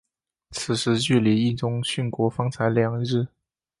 [0.49, 3.27] 此时距离毅宗殉国方才两日。